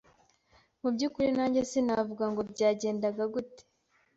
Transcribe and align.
Mu 0.81 0.89
byukuri 0.95 1.29
najye 1.37 1.61
sinavuga 1.71 2.25
ngo 2.31 2.41
byagendaga 2.51 3.23
gute, 3.33 3.61